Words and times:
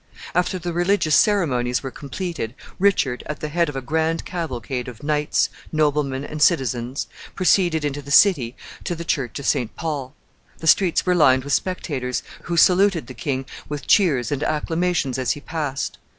After 0.33 0.57
the 0.57 0.73
religious 0.73 1.15
ceremonies 1.15 1.83
were 1.83 1.91
completed, 1.91 2.55
Richard, 2.79 3.21
at 3.27 3.39
the 3.39 3.49
head 3.49 3.69
of 3.69 3.75
a 3.75 3.83
grand 3.83 4.25
cavalcade 4.25 4.87
of 4.87 5.03
knights, 5.03 5.51
noblemen, 5.71 6.25
and 6.25 6.41
citizens, 6.41 7.05
proceeded 7.35 7.85
into 7.85 8.01
the 8.01 8.09
city 8.09 8.55
to 8.83 8.95
the 8.95 9.05
Church 9.05 9.37
of 9.37 9.45
St. 9.45 9.75
Paul. 9.75 10.15
The 10.57 10.65
streets 10.65 11.05
were 11.05 11.13
lined 11.13 11.43
with 11.43 11.53
spectators, 11.53 12.23
who 12.45 12.57
saluted 12.57 13.05
the 13.05 13.13
king 13.13 13.45
with 13.69 13.85
cheers 13.85 14.31
and 14.31 14.41
acclamations 14.41 15.19
as 15.19 15.33
he 15.33 15.39
passed. 15.39 15.99